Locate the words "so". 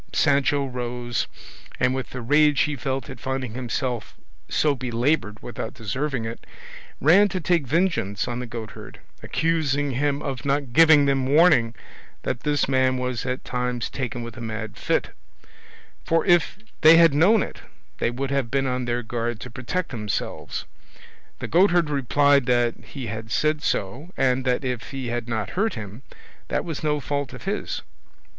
4.49-4.73, 23.61-24.09